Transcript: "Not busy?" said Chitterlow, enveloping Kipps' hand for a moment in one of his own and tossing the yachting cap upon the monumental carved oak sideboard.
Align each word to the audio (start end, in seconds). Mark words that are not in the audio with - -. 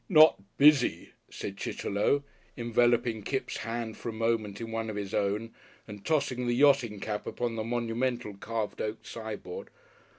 "Not 0.09 0.41
busy?" 0.57 1.11
said 1.29 1.57
Chitterlow, 1.57 2.23
enveloping 2.57 3.21
Kipps' 3.21 3.57
hand 3.57 3.97
for 3.97 4.09
a 4.09 4.11
moment 4.11 4.59
in 4.59 4.71
one 4.71 4.89
of 4.89 4.95
his 4.95 5.13
own 5.13 5.53
and 5.87 6.03
tossing 6.03 6.47
the 6.47 6.55
yachting 6.55 6.99
cap 6.99 7.27
upon 7.27 7.53
the 7.55 7.63
monumental 7.63 8.35
carved 8.35 8.81
oak 8.81 9.05
sideboard. 9.05 9.69